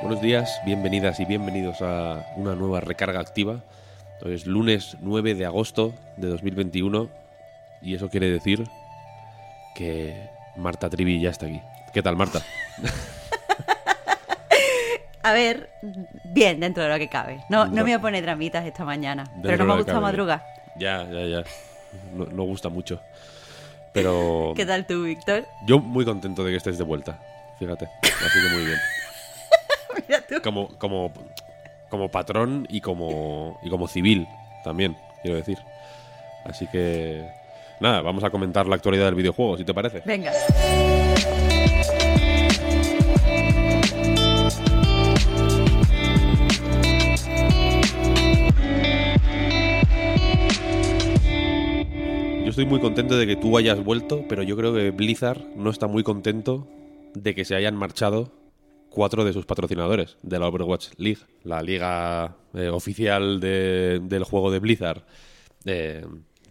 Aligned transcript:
Buenos 0.00 0.20
días, 0.20 0.60
bienvenidas 0.64 1.18
y 1.20 1.24
bienvenidos 1.24 1.80
a 1.82 2.24
una 2.36 2.54
nueva 2.54 2.80
recarga 2.80 3.20
activa. 3.20 3.60
Hoy 4.22 4.34
es 4.34 4.46
lunes 4.46 4.96
9 5.00 5.34
de 5.34 5.46
agosto 5.46 5.94
de 6.16 6.28
2021 6.28 7.08
y 7.82 7.94
eso 7.94 8.08
quiere 8.08 8.30
decir 8.30 8.64
que 9.74 10.28
Marta 10.56 10.88
Trivi 10.88 11.20
ya 11.20 11.30
está 11.30 11.46
aquí. 11.46 11.60
¿Qué 11.92 12.02
tal, 12.02 12.16
Marta? 12.16 12.42
A 15.22 15.32
ver, 15.32 15.68
bien 16.24 16.60
dentro 16.60 16.82
de 16.82 16.88
lo 16.88 16.96
que 16.98 17.08
cabe. 17.08 17.44
No, 17.50 17.66
no 17.66 17.72
me 17.72 17.82
voy 17.82 17.92
a 17.92 18.00
poner 18.00 18.22
dramitas 18.22 18.64
esta 18.64 18.84
mañana, 18.84 19.24
pero 19.42 19.58
no 19.58 19.66
me 19.66 19.76
gusta 19.76 19.92
cabe. 19.92 20.02
madrugar. 20.02 20.42
Ya, 20.76 21.04
ya, 21.10 21.26
ya. 21.26 21.44
No, 22.14 22.24
no 22.26 22.44
gusta 22.44 22.68
mucho. 22.68 23.00
Pero 23.92 24.52
¿Qué 24.56 24.64
tal 24.64 24.86
tú, 24.86 25.02
Víctor? 25.02 25.44
yo 25.66 25.80
muy 25.80 26.04
contento 26.04 26.44
de 26.44 26.52
que 26.52 26.56
estés 26.56 26.78
de 26.78 26.84
vuelta. 26.84 27.18
Fíjate. 27.58 27.88
Así 28.02 28.40
que 28.40 28.54
muy 28.54 28.64
bien. 28.64 28.78
Como, 30.44 30.68
como, 30.78 31.12
como 31.88 32.10
patrón 32.10 32.66
y 32.68 32.80
como, 32.80 33.58
y 33.62 33.70
como 33.70 33.88
civil 33.88 34.26
también, 34.62 34.96
quiero 35.22 35.36
decir. 35.36 35.58
Así 36.44 36.66
que... 36.66 37.26
Nada, 37.80 38.02
vamos 38.02 38.24
a 38.24 38.30
comentar 38.30 38.66
la 38.66 38.74
actualidad 38.74 39.06
del 39.06 39.14
videojuego, 39.14 39.56
si 39.56 39.64
te 39.64 39.72
parece. 39.72 40.02
Venga. 40.04 40.32
Yo 52.44 52.50
estoy 52.50 52.66
muy 52.66 52.80
contento 52.80 53.16
de 53.16 53.26
que 53.26 53.36
tú 53.36 53.56
hayas 53.56 53.82
vuelto, 53.82 54.24
pero 54.28 54.42
yo 54.42 54.56
creo 54.56 54.74
que 54.74 54.90
Blizzard 54.90 55.40
no 55.54 55.70
está 55.70 55.86
muy 55.86 56.02
contento 56.02 56.66
de 57.14 57.34
que 57.34 57.44
se 57.44 57.54
hayan 57.54 57.76
marchado 57.76 58.32
cuatro 58.90 59.24
de 59.24 59.32
sus 59.32 59.46
patrocinadores 59.46 60.16
de 60.22 60.38
la 60.38 60.48
Overwatch 60.48 60.88
League, 60.96 61.20
la 61.44 61.62
liga 61.62 62.36
eh, 62.54 62.68
oficial 62.68 63.40
de- 63.40 64.00
del 64.02 64.24
juego 64.24 64.50
de 64.50 64.58
Blizzard. 64.58 65.02
Eh, 65.64 66.04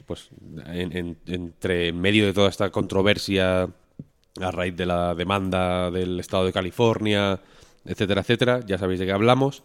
pues 0.06 0.30
en- 0.68 0.96
en- 0.96 1.18
entre 1.26 1.90
en 1.90 2.00
medio 2.00 2.26
de 2.26 2.34
toda 2.34 2.50
esta 2.50 2.70
controversia 2.70 3.64
a 4.40 4.52
raíz 4.52 4.76
de 4.76 4.86
la 4.86 5.16
demanda 5.16 5.90
del 5.92 6.20
estado 6.20 6.46
de 6.46 6.54
California, 6.54 7.40
etcétera, 7.84 8.22
etcétera, 8.22 8.60
ya 8.66 8.78
sabéis 8.78 9.00
de 9.00 9.06
qué 9.08 9.12
hablamos, 9.12 9.64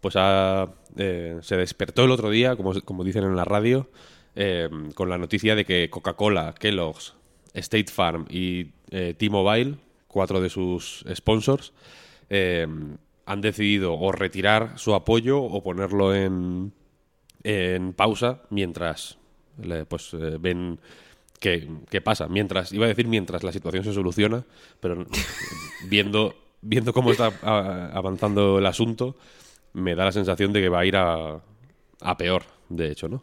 pues 0.00 0.14
eh, 0.18 1.38
se 1.42 1.56
despertó 1.56 2.04
el 2.04 2.10
otro 2.10 2.30
día, 2.30 2.56
como, 2.56 3.04
dicen 3.04 3.24
en 3.24 3.36
la 3.36 3.44
radio, 3.44 3.88
con 4.94 5.08
la 5.10 5.18
noticia 5.18 5.54
de 5.54 5.64
que 5.64 5.88
Coca-Cola, 5.90 6.54
Kellogg's, 6.58 7.14
State 7.52 7.92
Farm 7.92 8.26
y 8.28 8.64
T-Mobile, 9.16 9.76
cuatro 10.08 10.40
de 10.40 10.48
sus 10.50 11.04
sponsors, 11.14 11.72
eh, 12.30 12.66
han 13.26 13.40
decidido 13.40 13.94
o 13.94 14.12
retirar 14.12 14.78
su 14.78 14.94
apoyo 14.94 15.42
o 15.42 15.62
ponerlo 15.62 16.14
en, 16.14 16.72
en 17.42 17.92
pausa 17.92 18.42
mientras 18.50 19.18
pues 19.88 20.12
eh, 20.14 20.36
ven 20.40 20.78
qué, 21.38 21.68
qué 21.90 22.00
pasa. 22.00 22.28
Mientras, 22.28 22.72
iba 22.72 22.86
a 22.86 22.88
decir 22.88 23.08
mientras 23.08 23.42
la 23.42 23.52
situación 23.52 23.84
se 23.84 23.92
soluciona, 23.92 24.44
pero 24.80 25.04
viendo, 25.88 26.34
viendo 26.60 26.92
cómo 26.92 27.12
está 27.12 27.32
avanzando 27.42 28.58
el 28.58 28.66
asunto, 28.66 29.16
me 29.72 29.94
da 29.94 30.06
la 30.06 30.12
sensación 30.12 30.52
de 30.52 30.60
que 30.60 30.68
va 30.68 30.80
a 30.80 30.86
ir 30.86 30.96
a, 30.96 31.40
a 32.00 32.16
peor, 32.16 32.44
de 32.68 32.90
hecho, 32.90 33.08
¿no? 33.08 33.22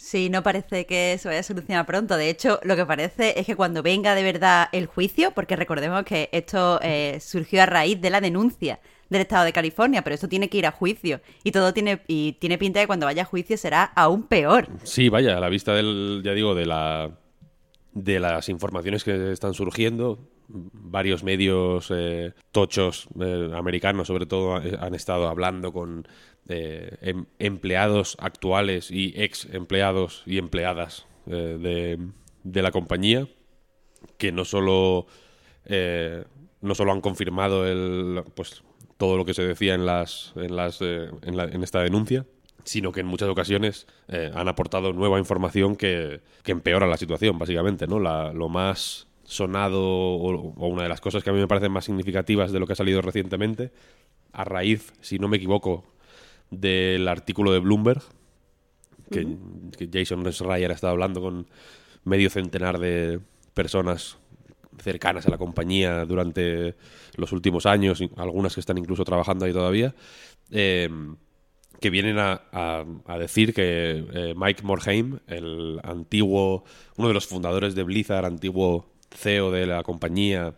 Sí, 0.00 0.30
no 0.30 0.42
parece 0.42 0.86
que 0.86 1.18
se 1.18 1.28
vaya 1.28 1.40
a 1.40 1.42
solucionar 1.42 1.84
pronto. 1.84 2.16
De 2.16 2.30
hecho, 2.30 2.58
lo 2.64 2.74
que 2.74 2.86
parece 2.86 3.38
es 3.38 3.46
que 3.46 3.54
cuando 3.54 3.82
venga 3.82 4.14
de 4.14 4.22
verdad 4.22 4.68
el 4.72 4.86
juicio, 4.86 5.30
porque 5.32 5.56
recordemos 5.56 6.04
que 6.04 6.30
esto 6.32 6.80
eh, 6.82 7.18
surgió 7.20 7.62
a 7.62 7.66
raíz 7.66 8.00
de 8.00 8.08
la 8.08 8.22
denuncia 8.22 8.80
del 9.10 9.20
Estado 9.20 9.44
de 9.44 9.52
California, 9.52 10.02
pero 10.02 10.14
esto 10.14 10.28
tiene 10.28 10.48
que 10.48 10.56
ir 10.56 10.66
a 10.66 10.72
juicio 10.72 11.20
y 11.44 11.52
todo 11.52 11.74
tiene 11.74 12.00
y 12.06 12.32
tiene 12.40 12.56
pinta 12.56 12.80
de 12.80 12.84
que 12.84 12.86
cuando 12.86 13.06
vaya 13.06 13.22
a 13.22 13.26
juicio 13.26 13.58
será 13.58 13.84
aún 13.84 14.22
peor. 14.22 14.68
Sí, 14.84 15.10
vaya, 15.10 15.36
a 15.36 15.40
la 15.40 15.50
vista 15.50 15.74
del, 15.74 16.22
ya 16.24 16.32
digo, 16.32 16.54
de 16.54 16.66
la 16.66 17.10
de 17.92 18.20
las 18.20 18.48
informaciones 18.48 19.04
que 19.04 19.32
están 19.32 19.52
surgiendo, 19.52 20.18
varios 20.52 21.22
medios 21.22 21.90
eh, 21.94 22.32
tochos 22.52 23.08
eh, 23.20 23.50
americanos, 23.54 24.06
sobre 24.08 24.26
todo, 24.26 24.60
eh, 24.62 24.76
han 24.80 24.94
estado 24.94 25.28
hablando 25.28 25.72
con 25.72 26.06
em- 26.48 27.26
empleados 27.38 28.16
actuales 28.18 28.90
y 28.90 29.12
ex 29.16 29.46
empleados 29.52 30.22
y 30.26 30.38
empleadas 30.38 31.06
de, 31.26 31.98
de 32.42 32.62
la 32.62 32.72
compañía, 32.72 33.28
que 34.18 34.32
no 34.32 34.44
solo 34.44 35.06
no 36.60 36.74
solo 36.74 36.92
han 36.92 37.00
confirmado 37.00 37.66
el, 37.66 38.22
pues 38.34 38.62
todo 38.96 39.16
lo 39.16 39.24
que 39.24 39.34
se 39.34 39.44
decía 39.44 39.74
en 39.74 39.86
las 39.86 40.32
en 40.36 40.56
las 40.56 40.80
en, 40.82 41.36
la- 41.36 41.44
en 41.44 41.62
esta 41.62 41.80
denuncia 41.80 42.26
sino 42.64 42.92
que 42.92 43.00
en 43.00 43.06
muchas 43.06 43.28
ocasiones 43.28 43.86
han 44.34 44.46
aportado 44.48 44.92
nueva 44.92 45.18
información 45.18 45.76
que, 45.76 46.20
que 46.42 46.52
empeora 46.52 46.86
la 46.86 46.96
situación 46.98 47.38
básicamente 47.38 47.86
no 47.86 47.98
La- 48.00 48.32
lo 48.34 48.48
más 48.48 49.06
sonado 49.30 49.80
o, 49.82 50.52
o 50.56 50.66
una 50.68 50.82
de 50.82 50.88
las 50.88 51.00
cosas 51.00 51.22
que 51.22 51.30
a 51.30 51.32
mí 51.32 51.38
me 51.38 51.48
parecen 51.48 51.72
más 51.72 51.84
significativas 51.84 52.52
de 52.52 52.58
lo 52.60 52.66
que 52.66 52.72
ha 52.74 52.76
salido 52.76 53.00
recientemente 53.00 53.70
a 54.32 54.44
raíz 54.44 54.92
si 55.00 55.18
no 55.18 55.28
me 55.28 55.36
equivoco 55.38 55.84
del 56.50 57.06
artículo 57.08 57.52
de 57.52 57.60
Bloomberg 57.60 58.02
que, 59.10 59.26
que 59.76 59.88
Jason 59.92 60.24
Schreier 60.32 60.70
ha 60.70 60.74
estado 60.74 60.92
hablando 60.92 61.20
con 61.20 61.46
medio 62.04 62.30
centenar 62.30 62.78
de 62.78 63.20
personas 63.54 64.18
cercanas 64.78 65.26
a 65.26 65.30
la 65.30 65.38
compañía 65.38 66.04
durante 66.06 66.74
los 67.16 67.32
últimos 67.32 67.66
años, 67.66 68.02
algunas 68.16 68.54
que 68.54 68.60
están 68.60 68.78
incluso 68.78 69.04
trabajando 69.04 69.44
ahí 69.44 69.52
todavía, 69.52 69.94
eh, 70.50 70.88
que 71.80 71.90
vienen 71.90 72.18
a, 72.18 72.42
a- 72.52 72.84
a 73.06 73.18
decir 73.18 73.52
que 73.54 74.04
eh, 74.12 74.34
Mike 74.36 74.62
Morhaime, 74.62 75.18
el 75.26 75.80
antiguo, 75.82 76.64
uno 76.96 77.08
de 77.08 77.14
los 77.14 77.26
fundadores 77.26 77.74
de 77.74 77.82
Blizzard, 77.82 78.24
antiguo 78.26 78.89
CEO 79.14 79.50
de 79.50 79.66
la 79.66 79.82
compañía, 79.82 80.54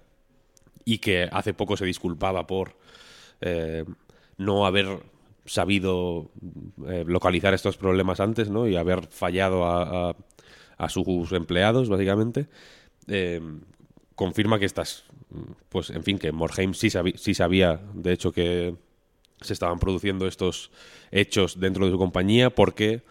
y 0.84 0.98
que 0.98 1.28
hace 1.30 1.54
poco 1.54 1.76
se 1.76 1.84
disculpaba 1.84 2.46
por 2.46 2.76
eh, 3.40 3.84
no 4.36 4.66
haber 4.66 5.00
sabido 5.44 6.30
eh, 6.86 7.04
localizar 7.06 7.54
estos 7.54 7.76
problemas 7.76 8.20
antes, 8.20 8.48
¿no? 8.48 8.68
Y 8.68 8.76
haber 8.76 9.06
fallado 9.06 9.64
a, 9.66 10.14
sus 10.88 11.32
empleados, 11.32 11.88
básicamente. 11.88 12.48
eh, 13.06 13.40
confirma 14.16 14.58
que 14.58 14.66
estas, 14.66 15.04
pues, 15.68 15.90
en 15.90 16.02
fin, 16.04 16.18
que 16.18 16.32
Morheim 16.32 16.74
sí, 16.74 16.90
sí 17.16 17.34
sabía, 17.34 17.80
de 17.94 18.12
hecho, 18.12 18.32
que 18.32 18.74
se 19.40 19.52
estaban 19.52 19.78
produciendo 19.78 20.26
estos 20.26 20.70
hechos 21.10 21.58
dentro 21.58 21.86
de 21.86 21.92
su 21.92 21.98
compañía 21.98 22.50
porque 22.50 23.02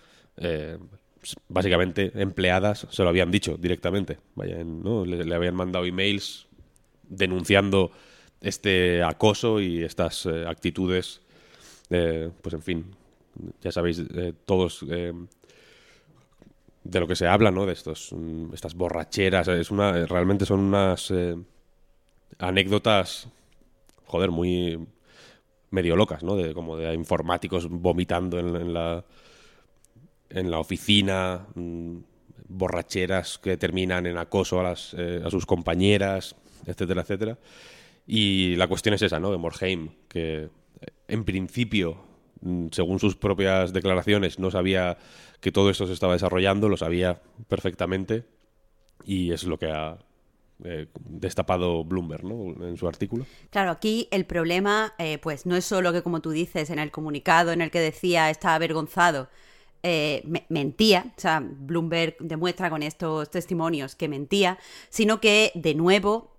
básicamente 1.47 2.11
empleadas 2.15 2.87
se 2.89 3.03
lo 3.03 3.09
habían 3.09 3.31
dicho 3.31 3.57
directamente. 3.57 4.17
Vaya, 4.35 4.63
¿no? 4.63 5.05
le, 5.05 5.35
habían 5.35 5.55
mandado 5.55 5.85
emails 5.85 6.47
denunciando 7.07 7.91
este 8.39 9.03
acoso 9.03 9.59
y 9.59 9.83
estas 9.83 10.25
eh, 10.25 10.45
actitudes, 10.47 11.21
eh, 11.89 12.31
pues 12.41 12.53
en 12.53 12.61
fin, 12.61 12.85
ya 13.61 13.71
sabéis 13.71 13.99
eh, 13.99 14.33
todos 14.45 14.83
eh, 14.89 15.13
de 16.83 16.99
lo 16.99 17.07
que 17.07 17.15
se 17.15 17.27
habla, 17.27 17.51
¿no? 17.51 17.65
De 17.65 17.73
estos, 17.73 18.11
mm, 18.11 18.53
estas 18.53 18.73
borracheras, 18.73 19.47
es 19.49 19.69
una, 19.69 20.05
realmente 20.07 20.45
son 20.45 20.61
unas 20.61 21.13
anécdotas, 22.39 23.27
joder, 24.05 24.31
muy 24.31 24.79
medio 25.69 25.95
locas, 25.95 26.23
¿no? 26.23 26.35
De, 26.35 26.53
como 26.53 26.77
de 26.77 26.93
informáticos 26.95 27.69
vomitando 27.69 28.39
en 28.39 28.73
la 28.73 29.05
en 30.33 30.51
la 30.51 30.59
oficina, 30.59 31.47
mm, 31.55 31.97
borracheras 32.51 33.37
que 33.37 33.57
terminan 33.57 34.05
en 34.05 34.17
acoso 34.17 34.59
a, 34.59 34.63
las, 34.63 34.93
eh, 34.97 35.21
a 35.25 35.29
sus 35.29 35.45
compañeras, 35.45 36.35
etcétera, 36.65 37.01
etcétera. 37.01 37.37
Y 38.05 38.55
la 38.55 38.67
cuestión 38.67 38.93
es 38.93 39.01
esa, 39.01 39.19
¿no? 39.19 39.31
De 39.31 39.37
Morheim, 39.37 39.89
que 40.07 40.43
eh, 40.43 40.49
en 41.07 41.23
principio 41.23 41.97
mm, 42.41 42.67
según 42.71 42.99
sus 42.99 43.15
propias 43.15 43.73
declaraciones, 43.73 44.37
no 44.37 44.51
sabía 44.51 44.97
que 45.39 45.51
todo 45.51 45.69
esto 45.69 45.87
se 45.87 45.93
estaba 45.93 46.13
desarrollando, 46.13 46.69
lo 46.69 46.77
sabía 46.77 47.21
perfectamente 47.47 48.25
y 49.05 49.31
es 49.31 49.43
lo 49.45 49.57
que 49.57 49.71
ha 49.71 49.97
eh, 50.63 50.87
destapado 50.99 51.83
Bloomberg 51.83 52.23
¿no? 52.23 52.67
en 52.67 52.77
su 52.77 52.87
artículo. 52.87 53.25
Claro, 53.49 53.71
aquí 53.71 54.07
el 54.11 54.25
problema 54.25 54.93
pues 55.23 55.47
no 55.47 55.55
es 55.55 55.65
solo 55.65 55.91
que, 55.93 56.03
como 56.03 56.21
tú 56.21 56.29
dices, 56.31 56.69
en 56.69 56.77
el 56.77 56.91
comunicado 56.91 57.51
en 57.51 57.61
el 57.61 57.71
que 57.71 57.79
decía 57.79 58.29
estaba 58.29 58.55
avergonzado, 58.55 59.29
eh, 59.83 60.23
mentía, 60.49 61.05
o 61.17 61.19
sea, 61.19 61.41
Bloomberg 61.43 62.15
demuestra 62.19 62.69
con 62.69 62.83
estos 62.83 63.29
testimonios 63.29 63.95
que 63.95 64.07
mentía, 64.07 64.57
sino 64.89 65.19
que, 65.19 65.51
de 65.55 65.75
nuevo, 65.75 66.35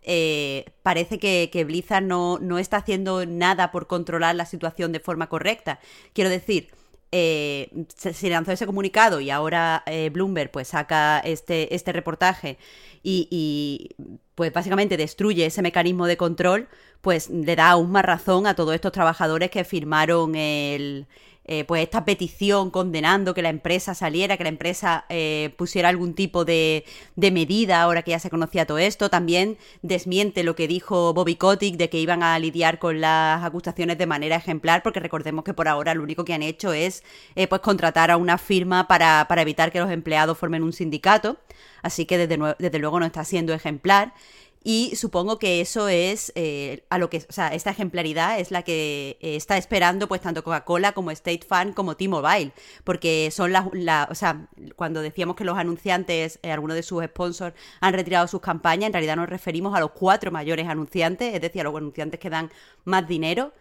parece 0.82 1.18
que, 1.18 1.64
Blizzard 1.64 2.04
no, 2.04 2.38
no, 2.38 2.58
está 2.58 2.78
haciendo 2.78 3.26
nada 3.26 3.70
por 3.70 3.86
controlar 3.86 4.34
la 4.34 4.46
situación 4.46 4.92
de 4.92 5.00
forma 5.00 5.28
correcta. 5.28 5.80
Quiero 6.12 6.30
decir, 6.30 6.70
se, 7.10 8.30
lanzó 8.30 8.52
ese 8.52 8.66
comunicado 8.66 9.20
y 9.20 9.30
ahora 9.30 9.84
Bloomberg 10.12 10.50
pues 10.50 10.68
saca 10.68 11.20
este, 11.20 11.74
este 11.74 11.92
reportaje 11.92 12.58
y, 13.02 13.90
pues 14.34 14.52
básicamente 14.52 14.96
destruye 14.96 15.46
ese 15.46 15.62
mecanismo 15.62 16.06
de 16.06 16.16
control, 16.16 16.68
pues 17.02 17.28
le 17.28 17.54
da 17.56 17.70
aún 17.70 17.90
más 17.90 18.04
razón 18.04 18.46
a 18.46 18.54
todos 18.54 18.74
estos 18.74 18.92
trabajadores 18.92 19.50
que 19.50 19.64
firmaron 19.64 20.34
el, 20.34 21.06
eh, 21.44 21.64
pues 21.64 21.82
esta 21.82 22.04
petición 22.04 22.70
condenando 22.70 23.34
que 23.34 23.42
la 23.42 23.48
empresa 23.48 23.96
saliera, 23.96 24.36
que 24.36 24.44
la 24.44 24.48
empresa 24.48 25.06
eh, 25.08 25.52
pusiera 25.58 25.88
algún 25.88 26.14
tipo 26.14 26.44
de, 26.44 26.84
de, 27.16 27.30
medida 27.32 27.82
ahora 27.82 28.02
que 28.02 28.12
ya 28.12 28.20
se 28.20 28.30
conocía 28.30 28.64
todo 28.64 28.78
esto. 28.78 29.10
También 29.10 29.58
desmiente 29.82 30.44
lo 30.44 30.54
que 30.54 30.68
dijo 30.68 31.12
Bobby 31.12 31.34
Kotick 31.34 31.76
de 31.76 31.90
que 31.90 31.98
iban 31.98 32.22
a 32.22 32.38
lidiar 32.38 32.78
con 32.78 33.00
las 33.00 33.44
acusaciones 33.44 33.98
de 33.98 34.06
manera 34.06 34.36
ejemplar, 34.36 34.84
porque 34.84 35.00
recordemos 35.00 35.42
que 35.42 35.52
por 35.52 35.66
ahora 35.66 35.94
lo 35.94 36.04
único 36.04 36.24
que 36.24 36.34
han 36.34 36.42
hecho 36.42 36.72
es 36.72 37.02
eh, 37.34 37.48
pues 37.48 37.60
contratar 37.60 38.12
a 38.12 38.16
una 38.16 38.38
firma 38.38 38.86
para, 38.86 39.26
para 39.28 39.42
evitar 39.42 39.72
que 39.72 39.80
los 39.80 39.90
empleados 39.90 40.38
formen 40.38 40.62
un 40.62 40.72
sindicato. 40.72 41.38
Así 41.82 42.06
que 42.06 42.18
desde, 42.18 42.54
desde 42.60 42.78
luego 42.78 43.00
no 43.00 43.06
está 43.06 43.24
siendo 43.24 43.52
ejemplar. 43.52 44.14
Y 44.64 44.94
supongo 44.94 45.38
que 45.38 45.60
eso 45.60 45.88
es 45.88 46.32
eh, 46.36 46.84
a 46.88 46.98
lo 46.98 47.10
que, 47.10 47.18
o 47.28 47.32
sea, 47.32 47.48
esta 47.48 47.70
ejemplaridad 47.70 48.38
es 48.38 48.52
la 48.52 48.62
que 48.62 49.18
eh, 49.20 49.34
está 49.34 49.56
esperando 49.56 50.06
pues 50.06 50.20
tanto 50.20 50.44
Coca-Cola 50.44 50.92
como 50.92 51.10
State 51.10 51.44
Farm 51.46 51.72
como 51.72 51.96
T-Mobile, 51.96 52.52
porque 52.84 53.30
son 53.32 53.52
las, 53.52 53.66
la, 53.72 54.06
o 54.08 54.14
sea, 54.14 54.48
cuando 54.76 55.02
decíamos 55.02 55.34
que 55.34 55.44
los 55.44 55.58
anunciantes, 55.58 56.38
eh, 56.42 56.52
algunos 56.52 56.76
de 56.76 56.84
sus 56.84 57.02
sponsors 57.04 57.56
han 57.80 57.92
retirado 57.92 58.28
sus 58.28 58.40
campañas, 58.40 58.86
en 58.86 58.92
realidad 58.92 59.16
nos 59.16 59.28
referimos 59.28 59.74
a 59.74 59.80
los 59.80 59.90
cuatro 59.90 60.30
mayores 60.30 60.68
anunciantes, 60.68 61.34
es 61.34 61.40
decir, 61.40 61.62
a 61.62 61.64
los 61.64 61.76
anunciantes 61.76 62.20
que 62.20 62.30
dan 62.30 62.50
más 62.84 63.08
dinero. 63.08 63.52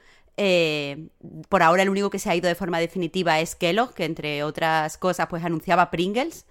por 1.50 1.64
ahora 1.64 1.84
el 1.84 1.90
único 1.90 2.10
que 2.10 2.20
se 2.20 2.30
ha 2.30 2.36
ido 2.36 2.48
de 2.48 2.56
forma 2.56 2.80
definitiva 2.80 3.40
es 3.40 3.56
Kellogg, 3.56 3.94
que 3.94 4.06
entre 4.06 4.44
otras 4.44 4.98
cosas 4.98 5.28
pues 5.30 5.44
anunciaba 5.44 5.90
Pringles. 5.92 6.46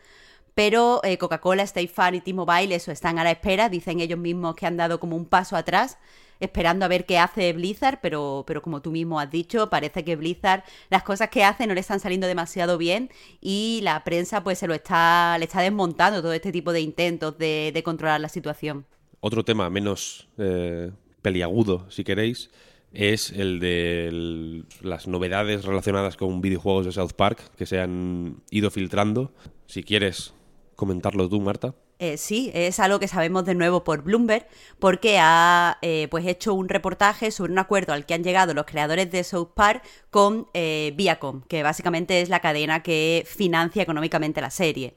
Pero 0.55 1.01
eh, 1.05 1.19
Coca-Cola, 1.19 1.63
State 1.63 1.89
Farm 1.89 2.17
y 2.17 2.21
T-Mobile, 2.21 2.75
eso, 2.75 2.93
están 2.93 3.19
a 3.19 3.25
la 3.25 3.31
espera. 3.31 3.69
Dicen 3.69 4.01
ellos 4.01 4.19
mismos 4.19 4.55
que 4.57 4.67
han 4.67 4.77
dado 4.77 5.01
como 5.01 5.17
un 5.17 5.27
paso 5.27 5.57
atrás, 5.57 5.99
esperando 6.41 6.85
a 6.85 6.89
ver 6.89 7.07
qué 7.07 7.19
hace 7.19 7.53
Blizzard, 7.53 8.01
pero, 8.01 8.45
pero 8.47 8.63
como 8.63 8.83
tú 8.83 8.91
mismo 8.91 9.21
has 9.21 9.31
dicho, 9.31 9.69
parece 9.71 10.05
que 10.05 10.17
Blizzard, 10.17 10.65
las 10.89 11.03
cosas 11.03 11.29
que 11.29 11.45
hace 11.45 11.67
no 11.67 11.75
le 11.75 11.81
están 11.81 12.01
saliendo 12.01 12.27
demasiado 12.27 12.79
bien 12.79 13.11
y 13.41 13.81
la 13.83 14.03
prensa 14.05 14.43
pues 14.43 14.59
se 14.59 14.67
lo 14.67 14.75
está, 14.75 15.37
le 15.39 15.45
está 15.45 15.61
desmontando 15.61 16.23
todo 16.23 16.33
este 16.33 16.51
tipo 16.51 16.73
de 16.73 16.81
intentos 16.81 17.37
de, 17.39 17.81
controlar 17.85 18.21
la 18.21 18.29
situación. 18.29 18.87
Otro 19.21 19.45
tema 19.45 19.69
menos 19.71 20.29
eh, 20.39 20.91
peliagudo, 21.23 21.91
si 21.91 22.05
queréis, 22.05 22.51
es 22.93 23.31
el 23.31 23.61
de 23.61 24.65
las 24.83 25.07
novedades 25.07 25.65
relacionadas 25.65 26.17
con 26.17 26.41
videojuegos 26.41 26.87
de 26.87 26.93
South 26.93 27.13
Park 27.17 27.41
que 27.57 27.67
se 27.67 27.81
han 27.81 28.43
ido 28.51 28.71
filtrando. 28.71 29.33
Si 29.67 29.83
quieres 29.83 30.35
comentarlo 30.81 31.29
tú, 31.29 31.41
Marta. 31.41 31.75
Eh, 31.99 32.17
sí, 32.17 32.51
es 32.55 32.81
algo 32.81 32.99
que 32.99 33.07
sabemos 33.07 33.45
de 33.45 33.55
nuevo 33.55 33.85
por 33.85 34.03
Bloomberg, 34.03 34.47
porque 34.79 35.19
ha 35.21 35.77
eh, 35.83 36.09
pues 36.11 36.27
hecho 36.27 36.55
un 36.55 36.71
reportaje 36.71 37.31
sobre 37.31 37.53
un 37.53 37.59
acuerdo 37.59 37.93
al 37.93 38.07
que 38.07 38.15
han 38.15 38.25
llegado 38.25 38.55
los 38.55 38.65
creadores 38.65 39.11
de 39.11 39.23
South 39.23 39.51
Park 39.55 39.85
con 40.11 40.49
eh, 40.55 40.95
Viacom, 40.97 41.43
que 41.43 41.63
básicamente 41.63 42.23
es 42.23 42.31
la 42.31 42.41
cadena 42.41 42.83
que 42.83 43.25
financia 43.27 43.83
económicamente 43.83 44.41
la 44.41 44.51
serie. 44.51 44.95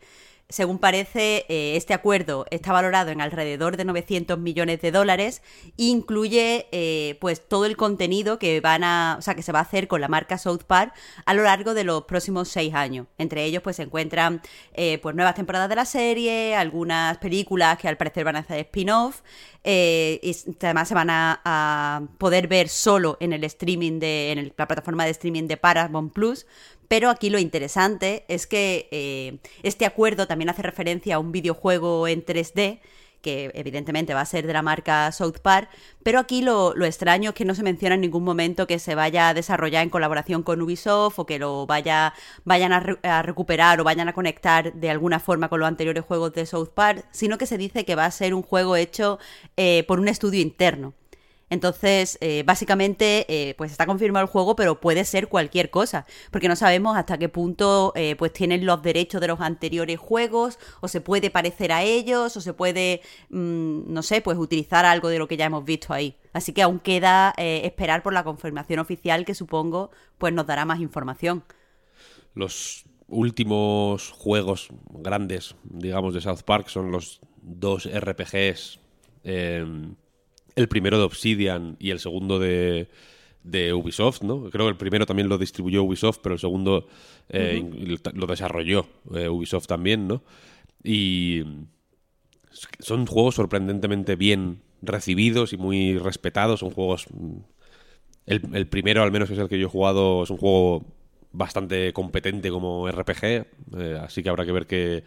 Según 0.50 0.78
parece, 0.78 1.46
eh, 1.50 1.76
este 1.78 1.94
acuerdo 1.94 2.46
está 2.52 2.72
valorado 2.72 3.10
en 3.10 3.22
alrededor 3.22 3.76
de 3.76 3.86
900 3.86 4.38
millones 4.38 4.82
de 4.82 4.92
dólares 4.92 5.42
e 5.78 5.86
incluye 5.86 6.68
eh, 6.72 7.18
pues 7.22 7.48
todo 7.48 7.66
el 7.66 7.76
contenido 7.76 8.38
que 8.38 8.60
van 8.60 8.84
a, 8.84 9.16
o 9.18 9.22
sea, 9.22 9.36
que 9.36 9.42
se 9.42 9.52
va 9.52 9.60
a 9.60 9.64
hacer 9.64 9.88
con 9.88 10.02
la 10.02 10.10
marca 10.10 10.38
South 10.38 10.64
Park 10.68 10.94
a 11.26 11.34
lo 11.34 11.44
largo 11.44 11.74
de 11.74 11.84
los 11.84 12.04
próximos 12.04 12.50
seis 12.50 12.74
años. 12.74 13.08
Entre 13.18 13.44
ellos, 13.46 13.64
pues 13.64 13.78
se 13.78 13.84
encuentran 13.84 14.42
eh, 14.74 15.00
pues 15.02 15.16
nuevas 15.16 15.34
temporadas 15.34 15.70
de 15.70 15.76
la 15.76 15.86
serie, 15.86 16.56
algunas 16.56 17.18
películas 17.18 17.80
que 17.80 17.88
al 17.88 17.98
parecer 17.98 18.24
van 18.24 18.36
a 18.36 18.40
hacer 18.40 18.60
spin-off, 18.60 19.22
y 19.66 20.36
además 20.62 20.90
se 20.90 20.94
van 20.94 21.10
a, 21.10 22.04
poder 22.18 22.48
ver 22.48 22.68
solo 22.68 23.18
en 23.22 23.32
el 23.32 23.44
streaming 23.46 24.00
de, 24.00 24.32
en 24.32 24.54
la 24.58 24.68
plataforma 24.68 25.06
de 25.06 25.12
streaming 25.12 25.48
de 25.48 25.58
Paramount 25.58 26.14
Plus. 26.14 26.46
Pero 26.94 27.10
aquí 27.10 27.32
lo 27.32 27.40
interesante 27.40 28.24
es 28.28 28.46
que 28.46 28.88
eh, 28.92 29.40
este 29.64 29.88
acuerdo 29.88 30.28
también 30.28 30.52
hace 30.52 30.62
referencia 30.62 31.16
a 31.16 31.20
un 31.20 31.32
videojuego 31.32 32.08
en 32.08 32.24
3D 32.24 32.82
que 33.24 33.50
evidentemente 33.56 34.14
va 34.14 34.22
a 34.22 34.26
ser 34.26 34.46
de 34.46 34.54
la 34.54 34.62
marca 34.62 35.12
South 35.12 35.40
Park, 35.42 35.72
pero 36.04 36.20
aquí 36.20 36.44
lo, 36.44 36.76
extraño 36.86 37.32
es 37.32 37.36
que 37.36 37.46
no 37.46 37.56
se 37.56 37.64
menciona 37.64 37.96
en 37.96 38.02
ningún 38.02 38.24
momento 38.24 38.68
que 38.68 38.78
se 38.78 38.94
vaya 38.94 39.30
a 39.30 39.34
desarrollar 39.34 39.82
en 39.82 39.90
colaboración 39.90 40.44
con 40.44 40.62
Ubisoft 40.62 41.18
o 41.18 41.26
que 41.26 41.40
lo 41.40 41.66
vaya, 41.66 42.14
vayan 42.46 42.74
a, 42.74 43.24
recuperar 43.24 43.82
o 43.82 43.84
vayan 43.84 44.08
a 44.08 44.14
conectar 44.14 44.72
de 44.74 44.92
alguna 44.92 45.20
forma 45.20 45.50
con 45.50 45.62
los 45.62 45.68
anteriores 45.68 46.04
juegos 46.04 46.34
de 46.34 46.46
South 46.46 46.74
Park, 46.76 47.08
sino 47.10 47.40
que 47.40 47.48
se 47.48 47.58
dice 47.58 47.86
que 47.86 47.96
va 47.96 48.06
a 48.06 48.12
ser 48.12 48.36
un 48.36 48.44
juego 48.44 48.76
hecho 48.76 49.18
eh, 49.58 49.84
por 49.88 50.00
un 50.00 50.10
estudio 50.10 50.42
interno. 50.44 50.94
Entonces, 51.50 52.18
eh, 52.22 52.44
básicamente, 52.46 53.26
eh, 53.28 53.54
pues 53.56 53.72
está 53.72 53.86
confirmado 53.86 54.24
el 54.24 54.30
juego, 54.30 54.56
pero 54.56 54.80
puede 54.80 55.06
ser 55.06 55.28
cualquier 55.28 55.70
cosa, 55.70 56.06
porque 56.32 56.48
no 56.48 56.56
sabemos 56.56 56.98
hasta 56.98 57.18
qué 57.18 57.30
punto 57.30 57.94
eh, 57.96 58.16
pues 58.16 58.34
tienen 58.34 58.66
los 58.66 58.82
derechos 58.82 59.22
de 59.22 59.28
los 59.28 59.40
anteriores 59.40 60.00
juegos, 60.00 60.58
o 60.82 60.88
se 60.88 61.02
puede 61.02 61.30
parecer 61.30 61.72
a 61.72 61.84
ellos, 61.84 62.36
o 62.38 62.42
se 62.42 62.54
puede, 62.54 63.02
mm, 63.30 63.94
no 63.94 64.02
sé, 64.02 64.22
pues 64.22 64.38
utilizar 64.38 64.86
algo 64.86 65.10
de 65.10 65.20
lo 65.20 65.28
que 65.28 65.38
ya 65.38 65.46
hemos 65.46 65.64
visto 65.64 65.94
ahí. 65.94 66.18
Así 66.34 66.54
que 66.54 66.64
aún 66.64 66.80
queda 66.80 67.34
esperar 67.38 68.02
por 68.02 68.14
la 68.14 68.24
confirmación 68.24 68.80
oficial, 68.80 69.24
que 69.24 69.36
supongo, 69.36 69.92
pues 70.18 70.34
nos 70.34 70.48
dará 70.48 70.66
más 70.66 70.80
información. 70.80 71.44
Los 72.34 72.86
últimos 73.08 74.10
juegos 74.10 74.70
grandes, 74.90 75.56
digamos, 75.64 76.16
de 76.16 76.22
South 76.22 76.42
Park 76.44 76.70
son 76.70 76.92
los 76.92 77.22
dos 77.44 77.88
RPGs 77.88 78.80
el 80.56 80.68
primero 80.68 80.98
de 80.98 81.04
Obsidian 81.04 81.78
y 81.80 81.92
el 81.92 82.00
segundo 82.00 82.40
de, 82.40 82.88
Ubisoft, 83.74 84.22
¿no? 84.22 84.50
Creo 84.50 84.66
que 84.66 84.72
el 84.72 84.78
primero 84.78 85.06
también 85.06 85.30
lo 85.30 85.38
distribuyó 85.38 85.84
Ubisoft, 85.84 86.20
pero 86.22 86.34
el 86.34 86.40
segundo 86.40 86.88
eh, 87.30 87.62
lo 88.14 88.28
desarrolló 88.28 88.88
eh, 89.14 89.28
Ubisoft 89.28 89.68
también, 89.68 90.08
¿no? 90.08 90.24
Y 90.84 91.44
son 92.80 93.06
juegos 93.06 93.36
sorprendentemente 93.36 94.16
bien 94.16 94.62
recibidos 94.82 95.54
y 95.54 95.58
muy 95.58 95.98
respetados. 95.98 96.60
Son 96.60 96.72
juegos. 96.72 97.08
Mm, 97.12 97.38
el, 98.26 98.68
primero, 98.68 99.04
al 99.04 99.12
menos, 99.12 99.30
es 99.30 99.40
el 99.40 99.50
que 99.50 99.60
yo 99.60 99.68
he 99.68 99.70
jugado. 99.70 100.24
Es 100.24 100.30
un 100.30 100.38
juego 100.38 100.86
bastante 101.32 101.94
competente 101.94 102.50
como 102.50 102.90
RPG. 102.90 103.24
Eh, 103.26 103.46
así 104.02 104.24
que 104.24 104.30
habrá 104.30 104.46
que 104.46 104.52
ver 104.52 104.68
qué, 104.68 105.04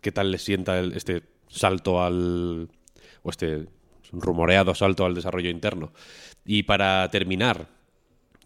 qué 0.00 0.12
tal 0.12 0.30
le 0.30 0.38
sienta 0.38 0.80
este 0.80 1.22
salto 1.48 2.02
al. 2.02 2.68
o 3.22 3.30
este 3.30 3.66
rumoreado 4.12 4.74
salto 4.74 5.04
al 5.04 5.14
desarrollo 5.14 5.50
interno. 5.50 5.92
Y 6.44 6.62
para 6.62 7.08
terminar, 7.10 7.68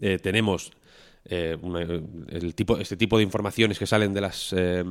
eh, 0.00 0.19
tenemos 0.19 0.73
eh, 1.25 1.59
este 2.29 2.97
tipo 2.97 3.17
de 3.19 3.23
informaciones 3.23 3.79
que 3.79 3.87
salen 3.87 4.14
de 4.14 4.21
las 4.21 4.52
eh, 4.57 4.85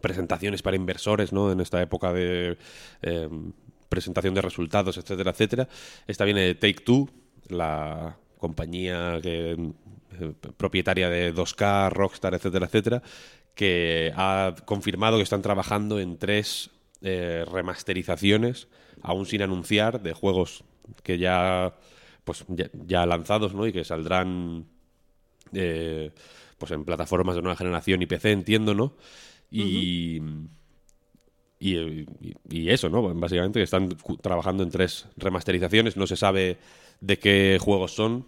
presentaciones 0.00 0.62
para 0.62 0.76
inversores, 0.76 1.32
¿no? 1.32 1.52
En 1.52 1.60
esta 1.60 1.80
época 1.82 2.12
de 2.12 2.56
presentación 3.88 4.34
de 4.34 4.42
resultados, 4.42 4.96
etcétera, 4.96 5.30
etcétera. 5.30 5.68
Esta 6.06 6.24
viene 6.24 6.40
de 6.40 6.54
Take 6.54 6.82
Two, 6.84 7.08
la 7.48 8.16
compañía 8.38 9.20
propietaria 10.56 11.08
de 11.08 11.34
2K, 11.34 11.90
Rockstar, 11.90 12.34
etcétera, 12.34 12.66
etcétera, 12.66 13.02
que 13.54 14.12
ha 14.16 14.54
confirmado 14.64 15.16
que 15.16 15.22
están 15.22 15.42
trabajando 15.42 16.00
en 16.00 16.18
tres 16.18 16.70
remasterizaciones 17.04 18.68
aún 19.02 19.26
sin 19.26 19.42
anunciar, 19.42 20.02
de 20.02 20.14
juegos 20.14 20.64
que 21.02 21.18
ya 21.18 21.74
pues 22.24 22.44
ya, 22.86 23.06
lanzados, 23.06 23.54
¿no? 23.54 23.66
Y 23.66 23.72
que 23.72 23.84
saldrán 23.84 24.66
eh, 25.52 26.10
pues 26.58 26.72
en 26.72 26.84
plataformas 26.84 27.36
de 27.36 27.42
nueva 27.42 27.56
generación 27.56 28.02
y 28.02 28.06
PC, 28.06 28.32
entiendo, 28.32 28.74
¿no? 28.74 28.94
Y, 29.50 30.20
y, 31.60 32.68
eso, 32.68 32.88
¿no? 32.88 33.02
Básicamente 33.14 33.60
que 33.60 33.64
están 33.64 33.90
trabajando 34.20 34.62
en 34.62 34.70
tres 34.70 35.06
remasterizaciones, 35.16 35.96
no 35.96 36.06
se 36.06 36.16
sabe 36.16 36.58
de 37.00 37.18
qué 37.18 37.58
juegos 37.60 37.94
son. 37.94 38.26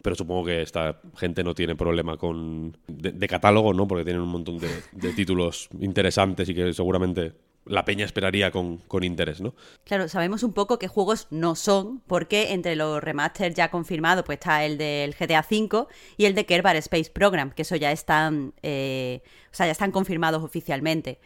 pero 0.00 0.14
supongo 0.14 0.46
que 0.46 0.62
esta 0.62 1.00
gente 1.16 1.42
no 1.42 1.54
tiene 1.54 1.74
problema 1.74 2.16
con 2.16 2.76
de, 2.86 3.28
catálogo, 3.28 3.74
¿no? 3.74 3.86
Porque 3.88 4.04
tienen 4.04 4.22
un 4.22 4.30
montón 4.30 4.58
de, 4.58 4.68
de 4.92 5.12
títulos 5.12 5.68
interesantes 5.80 6.48
y 6.48 6.54
que 6.54 6.72
seguramente 6.72 7.34
la 7.68 7.84
peña 7.84 8.04
esperaría 8.04 8.50
con, 8.50 8.80
interés, 9.02 9.40
¿no? 9.40 9.54
Claro, 9.84 10.08
sabemos 10.08 10.42
un 10.42 10.52
poco 10.52 10.78
qué 10.78 10.88
juegos 10.88 11.26
no 11.30 11.54
son, 11.54 12.00
porque 12.06 12.52
entre 12.52 12.76
los 12.76 13.02
remasters 13.02 13.54
ya 13.54 13.70
confirmados 13.70 14.24
pues 14.24 14.36
está 14.36 14.64
el 14.64 14.78
del 14.78 15.14
GTA 15.14 15.44
V 15.48 15.86
y 16.16 16.24
el 16.24 16.34
de 16.34 16.46
Kerber 16.46 16.76
Space 16.76 17.10
Program, 17.10 17.50
que 17.50 17.62
eso 17.62 17.76
ya 17.76 17.92
están, 17.92 18.54
eh, 18.62 19.22
o 19.52 19.54
sea, 19.54 19.66
ya 19.66 19.72
están 19.72 19.92
confirmados 19.92 20.42
oficialmente. 20.42 21.20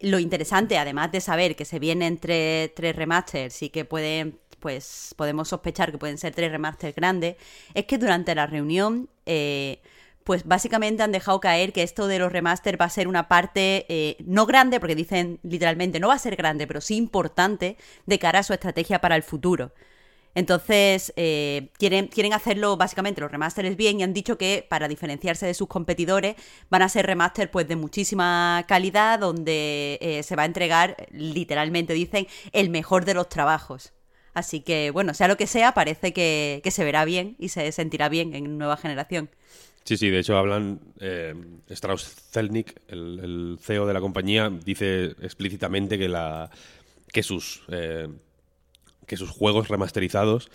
Lo 0.00 0.18
interesante, 0.18 0.78
además 0.78 1.12
de 1.12 1.20
saber 1.20 1.54
que 1.54 1.64
se 1.64 1.78
vienen 1.78 2.18
tres, 2.18 2.74
tres 2.74 2.96
remasters 2.96 3.62
y 3.62 3.70
que 3.70 3.84
pueden, 3.84 4.38
pues 4.58 5.14
podemos 5.16 5.48
sospechar 5.48 5.92
que 5.92 5.98
pueden 5.98 6.18
ser 6.18 6.34
tres 6.34 6.50
remasters 6.50 6.94
grandes, 6.94 7.36
es 7.74 7.84
que 7.84 7.98
durante 7.98 8.34
la 8.34 8.46
reunión... 8.46 9.08
Eh, 9.26 9.80
pues 10.24 10.44
básicamente 10.44 11.02
han 11.02 11.12
dejado 11.12 11.40
caer 11.40 11.72
que 11.72 11.82
esto 11.82 12.06
de 12.06 12.18
los 12.18 12.32
remaster 12.32 12.80
va 12.80 12.86
a 12.86 12.90
ser 12.90 13.08
una 13.08 13.28
parte 13.28 13.86
eh, 13.88 14.16
no 14.24 14.46
grande, 14.46 14.80
porque 14.80 14.94
dicen 14.94 15.40
literalmente 15.42 16.00
no 16.00 16.08
va 16.08 16.14
a 16.14 16.18
ser 16.18 16.36
grande, 16.36 16.66
pero 16.66 16.80
sí 16.80 16.96
importante 16.96 17.76
de 18.06 18.18
cara 18.18 18.40
a 18.40 18.42
su 18.42 18.52
estrategia 18.52 19.00
para 19.00 19.16
el 19.16 19.22
futuro. 19.22 19.72
Entonces, 20.34 21.12
eh, 21.16 21.68
quieren, 21.78 22.06
quieren 22.06 22.32
hacerlo 22.32 22.76
básicamente 22.78 23.20
los 23.20 23.30
remasters 23.30 23.76
bien 23.76 24.00
y 24.00 24.02
han 24.02 24.14
dicho 24.14 24.38
que 24.38 24.66
para 24.68 24.88
diferenciarse 24.88 25.44
de 25.44 25.52
sus 25.54 25.68
competidores 25.68 26.36
van 26.70 26.82
a 26.82 26.88
ser 26.88 27.06
remaster 27.06 27.50
pues 27.50 27.68
de 27.68 27.76
muchísima 27.76 28.64
calidad 28.66 29.18
donde 29.18 29.98
eh, 30.00 30.22
se 30.22 30.36
va 30.36 30.44
a 30.44 30.46
entregar, 30.46 30.96
literalmente 31.10 31.92
dicen, 31.92 32.26
el 32.52 32.70
mejor 32.70 33.04
de 33.04 33.14
los 33.14 33.28
trabajos. 33.28 33.92
Así 34.34 34.60
que, 34.60 34.90
bueno, 34.90 35.12
sea 35.12 35.28
lo 35.28 35.36
que 35.36 35.46
sea, 35.46 35.74
parece 35.74 36.14
que, 36.14 36.62
que 36.64 36.70
se 36.70 36.84
verá 36.84 37.04
bien 37.04 37.36
y 37.38 37.50
se 37.50 37.70
sentirá 37.70 38.08
bien 38.08 38.34
en 38.34 38.56
nueva 38.56 38.78
generación. 38.78 39.28
Sí, 39.84 39.96
sí, 39.96 40.10
de 40.10 40.20
hecho 40.20 40.36
hablan, 40.36 40.80
eh, 41.00 41.34
Strauss 41.70 42.04
Zelnick, 42.30 42.80
el, 42.88 43.58
CEO 43.60 43.86
de 43.86 43.92
la 43.92 44.00
compañía, 44.00 44.50
dice 44.50 45.14
explícitamente 45.20 45.98
que, 45.98 46.08
la, 46.08 46.50
que, 47.12 47.22
sus, 47.22 47.62
eh, 47.68 48.08
que 49.06 49.16
sus 49.16 49.30
juegos 49.30 49.68
remasterizados 49.68 50.50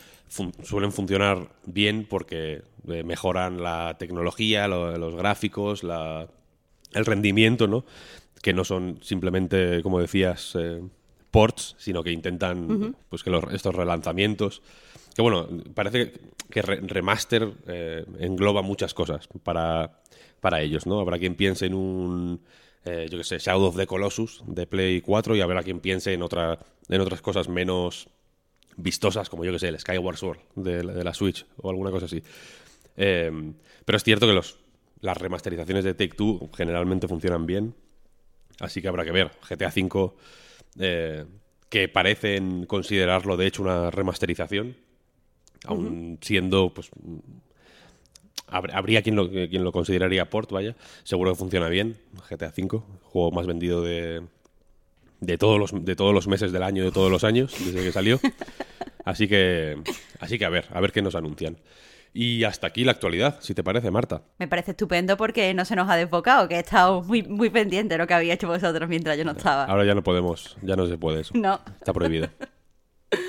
suelen 0.63 0.91
funcionar 0.91 1.50
bien 1.65 2.05
porque 2.10 2.62
eh, 2.88 3.03
mejoran 3.03 3.62
la 3.62 3.98
tecnología, 3.98 4.67
los 4.67 5.15
gráficos, 5.15 5.84
la, 5.84 6.27
el 6.93 7.05
rendimiento, 7.05 7.67
¿no? 7.67 7.86
que 8.41 8.53
no 8.53 8.63
son 8.63 9.00
simplemente, 9.01 9.81
como 9.84 10.00
decías, 10.00 10.55
eh, 10.60 10.81
ports, 11.31 11.75
sino 11.77 12.03
que 12.03 12.12
intentan 12.12 12.96
pues 13.10 13.24
que 13.24 13.41
estos 13.51 13.75
relanzamientos 13.75 14.62
que 15.17 15.24
bueno, 15.24 15.50
parece 15.74 16.12
que 16.47 16.62
remaster 16.62 17.51
eh, 17.65 18.05
engloba 18.19 18.62
muchas 18.62 18.93
cosas 18.93 19.27
para, 19.41 20.00
para 20.39 20.62
ellos, 20.62 20.86
¿no? 20.86 21.00
Habrá 21.00 21.17
quien 21.17 21.33
piense 21.33 21.65
en 21.65 21.74
un, 21.74 22.43
eh, 22.86 23.07
yo 23.09 23.17
qué 23.17 23.24
sé, 23.24 23.39
Shadow 23.39 23.63
of 23.63 23.77
the 23.77 23.88
Colossus 23.88 24.43
de 24.45 24.67
Play 24.67 25.01
4 25.01 25.36
y 25.36 25.41
habrá 25.41 25.63
quien 25.63 25.79
piense 25.79 26.13
en, 26.13 26.21
otra, 26.21 26.59
en 26.88 27.01
otras 27.01 27.24
cosas 27.24 27.50
menos 27.50 28.09
vistosas, 28.75 29.27
como 29.27 29.43
yo 29.43 29.51
que 29.51 29.57
sé, 29.57 29.69
el 29.69 29.79
Skyward 29.79 30.17
Sword 30.17 30.38
de, 30.53 30.83
la 30.83 31.15
Switch 31.15 31.47
o 31.63 31.71
alguna 31.71 31.89
cosa 31.89 32.05
así. 32.05 32.21
Eh, 32.95 33.31
pero 33.86 33.97
es 33.97 34.03
cierto 34.03 34.27
que 34.27 34.33
los, 34.33 34.59
las 35.01 35.17
remasterizaciones 35.17 35.83
de 35.83 35.95
Take-Two 35.95 36.51
generalmente 36.55 37.07
funcionan 37.07 37.47
bien, 37.47 37.74
así 38.59 38.83
que 38.83 38.88
habrá 38.88 39.03
que 39.03 39.13
ver. 39.13 39.31
GTA 39.50 39.74
V, 39.75 41.25
que 41.69 41.89
parecen 41.89 42.67
considerarlo 42.67 43.36
de 43.36 43.47
hecho 43.47 43.63
una 43.63 43.89
remasterización, 43.89 44.77
aún 45.67 46.17
siendo, 46.21 46.74
pues, 46.74 46.89
habría 48.47 49.01
quien 49.01 49.15
lo, 49.15 49.29
quien 49.29 49.63
lo 49.63 49.71
consideraría 49.71 50.29
port, 50.29 50.51
vaya. 50.51 50.75
Seguro 51.03 51.31
que 51.31 51.38
funciona 51.38 51.69
bien. 51.69 51.97
GTA 52.29 52.53
V, 52.55 52.81
juego 53.03 53.31
más 53.31 53.45
vendido 53.45 53.81
de, 53.81 54.24
de, 55.19 55.38
todos 55.38 55.59
los, 55.59 55.86
de 55.86 55.95
todos 55.95 56.13
los 56.13 56.27
meses 56.27 56.51
del 56.51 56.63
año, 56.63 56.83
de 56.83 56.91
todos 56.91 57.12
los 57.12 57.24
años, 57.24 57.53
desde 57.59 57.83
que 57.83 57.91
salió. 57.91 58.19
Así 59.05 59.29
que, 59.29 59.81
así 60.19 60.38
que 60.38 60.43
a 60.43 60.50
ver, 60.50 60.65
a 60.69 60.81
ver 60.81 60.91
qué 60.91 61.01
nos 61.01 61.15
anuncian. 61.15 61.55
Y 62.13 62.43
hasta 62.43 62.67
aquí 62.67 62.83
la 62.83 62.91
actualidad, 62.91 63.38
si 63.39 63.53
te 63.53 63.63
parece, 63.63 63.89
Marta. 63.89 64.24
Me 64.38 64.50
parece 64.50 64.71
estupendo 64.71 65.15
porque 65.15 65.53
no 65.53 65.63
se 65.63 65.77
nos 65.77 65.89
ha 65.89 65.95
desbocado, 65.95 66.50
que 66.50 66.55
he 66.55 66.59
estado 66.59 67.03
muy, 67.03 67.24
muy 67.24 67.50
pendiente 67.50 67.93
de 67.93 68.00
lo 68.00 68.07
que 68.07 68.13
había 68.13 68.33
hecho 68.33 68.47
vosotros 68.47 68.89
mientras 68.89 69.17
yo 69.17 69.24
no 69.24 69.31
estaba. 69.31 69.63
Ahora 69.63 69.86
ya 69.86 69.95
no 69.95 70.03
podemos, 70.03 70.57
ya 70.62 70.75
no 70.75 70.88
se 70.88 70.97
puede 70.97 71.21
eso. 71.21 71.33
No. 71.38 71.62
Está 71.79 71.93
prohibido. 71.93 72.27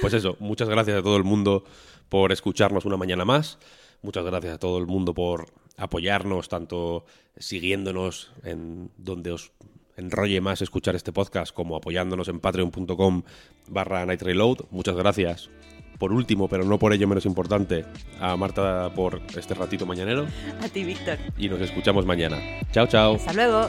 Pues 0.01 0.13
eso, 0.15 0.37
muchas 0.41 0.69
gracias 0.69 0.99
a 0.99 1.03
todo 1.03 1.17
el 1.17 1.25
mundo 1.25 1.65
por 2.09 2.33
escucharnos 2.33 2.85
una 2.85 2.97
mañana 2.97 3.25
más. 3.25 3.59
Muchas 4.03 4.25
gracias 4.25 4.55
a 4.55 4.59
todo 4.59 4.79
el 4.79 4.87
mundo 4.87 5.15
por 5.15 5.53
apoyarnos, 5.77 6.49
tanto 6.49 7.05
siguiéndonos 7.37 8.33
en 8.45 8.91
donde 8.97 9.33
os 9.33 9.53
enrolle 9.97 10.41
más 10.41 10.63
escuchar 10.63 10.95
este 10.95 11.13
podcast, 11.13 11.53
como 11.53 11.77
apoyándonos 11.77 12.29
en 12.29 12.41
patreon.com 12.41 13.23
barra 13.69 14.07
Night 14.07 14.23
Reload. 14.23 14.67
Muchas 14.71 14.97
gracias. 14.97 15.51
Por 15.99 16.13
último, 16.13 16.49
pero 16.49 16.65
no 16.65 16.79
por 16.79 16.93
ello 16.93 17.09
menos 17.09 17.27
importante, 17.27 17.85
a 18.21 18.37
Marta 18.37 18.93
por 18.95 19.21
este 19.37 19.55
ratito 19.55 19.85
mañanero. 19.85 20.29
A 20.63 20.69
ti, 20.69 20.85
Víctor. 20.85 21.19
Y 21.37 21.49
nos 21.49 21.61
escuchamos 21.61 22.07
mañana. 22.07 22.39
Chao, 22.71 22.87
chao. 22.87 23.15
Hasta 23.17 23.33
luego. 23.33 23.69